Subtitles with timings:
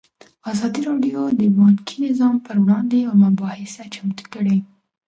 [0.51, 4.57] ازادي راډیو د بانکي نظام پر وړاندې یوه مباحثه چمتو کړې.